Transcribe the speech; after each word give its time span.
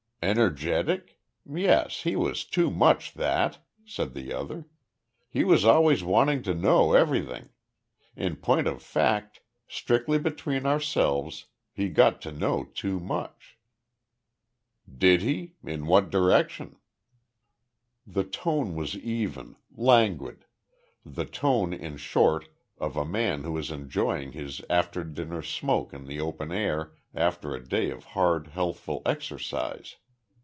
"Energetic? 0.23 1.17
Yes. 1.51 2.03
He 2.03 2.15
was 2.15 2.45
too 2.45 2.69
much 2.69 3.15
that," 3.15 3.57
said 3.87 4.13
the 4.13 4.31
other. 4.31 4.67
"He 5.27 5.43
was 5.43 5.65
always 5.65 6.03
wanting 6.03 6.43
to 6.43 6.53
know 6.53 6.93
everything. 6.93 7.49
In 8.15 8.35
point 8.35 8.67
of 8.67 8.83
fact, 8.83 9.41
strictly 9.67 10.19
between 10.19 10.67
ourselves 10.67 11.47
he 11.73 11.89
got 11.89 12.21
to 12.21 12.31
know 12.31 12.65
too 12.65 12.99
much." 12.99 13.57
"Did 14.87 15.23
he? 15.23 15.55
In 15.63 15.87
what 15.87 16.11
direction?" 16.11 16.75
The 18.05 18.23
tone 18.23 18.75
was 18.75 18.95
even, 18.95 19.55
languid; 19.71 20.45
the 21.03 21.25
tone, 21.25 21.73
in 21.73 21.97
short, 21.97 22.47
of 22.77 22.95
a 22.95 23.05
man 23.05 23.41
who 23.43 23.57
is 23.57 23.71
enjoying 23.71 24.33
his 24.33 24.61
after 24.69 25.03
dinner 25.03 25.41
smoke 25.41 25.91
in 25.95 26.05
the 26.05 26.19
open 26.21 26.51
air 26.51 26.93
after 27.15 27.55
a 27.55 27.63
day 27.67 27.89
of 27.89 28.03
hard 28.13 28.49
healthful 28.49 29.01
exercise. 29.03 29.95